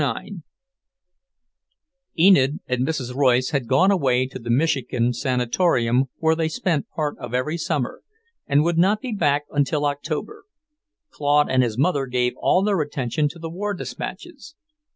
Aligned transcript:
IX 0.01 0.37
Enid 2.17 2.59
and 2.65 2.87
Mrs. 2.87 3.13
Royce 3.15 3.51
had 3.51 3.67
gone 3.67 3.91
away 3.91 4.25
to 4.25 4.39
the 4.39 4.49
Michigan 4.49 5.13
sanatorium 5.13 6.05
where 6.17 6.33
they 6.35 6.47
spent 6.47 6.89
part 6.89 7.19
of 7.19 7.35
every 7.35 7.55
summer, 7.55 8.01
and 8.47 8.63
would 8.63 8.79
not 8.79 8.99
be 8.99 9.11
back 9.11 9.43
until 9.51 9.85
October. 9.85 10.45
Claude 11.11 11.51
and 11.51 11.61
his 11.61 11.77
mother 11.77 12.07
gave 12.07 12.33
all 12.37 12.63
their 12.63 12.81
attention 12.81 13.29
to 13.29 13.37
the 13.37 13.51
war 13.51 13.75
despatches. 13.75 14.55